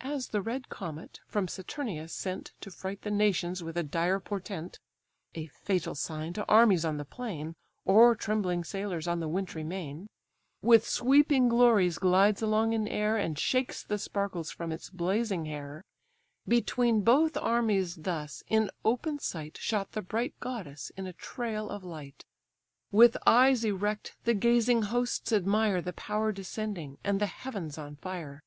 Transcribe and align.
As 0.00 0.28
the 0.28 0.40
red 0.40 0.70
comet, 0.70 1.20
from 1.26 1.46
Saturnius 1.46 2.14
sent 2.14 2.52
To 2.62 2.70
fright 2.70 3.02
the 3.02 3.10
nations 3.10 3.62
with 3.62 3.76
a 3.76 3.82
dire 3.82 4.18
portent, 4.18 4.78
(A 5.34 5.48
fatal 5.48 5.94
sign 5.94 6.32
to 6.32 6.46
armies 6.48 6.86
on 6.86 6.96
the 6.96 7.04
plain, 7.04 7.54
Or 7.84 8.14
trembling 8.16 8.64
sailors 8.64 9.06
on 9.06 9.20
the 9.20 9.28
wintry 9.28 9.64
main,) 9.64 10.08
With 10.62 10.88
sweeping 10.88 11.50
glories 11.50 11.98
glides 11.98 12.40
along 12.40 12.72
in 12.72 12.88
air, 12.88 13.18
And 13.18 13.38
shakes 13.38 13.82
the 13.82 13.98
sparkles 13.98 14.50
from 14.50 14.72
its 14.72 14.88
blazing 14.88 15.44
hair: 15.44 15.84
Between 16.46 17.02
both 17.02 17.36
armies 17.36 17.96
thus, 17.96 18.42
in 18.48 18.70
open 18.86 19.18
sight 19.18 19.58
Shot 19.60 19.92
the 19.92 20.00
bright 20.00 20.32
goddess 20.40 20.90
in 20.96 21.06
a 21.06 21.12
trail 21.12 21.68
of 21.68 21.84
light, 21.84 22.24
With 22.90 23.18
eyes 23.26 23.66
erect 23.66 24.16
the 24.24 24.32
gazing 24.32 24.84
hosts 24.84 25.30
admire 25.30 25.82
The 25.82 25.92
power 25.92 26.32
descending, 26.32 26.96
and 27.04 27.20
the 27.20 27.26
heavens 27.26 27.76
on 27.76 27.96
fire! 27.96 28.40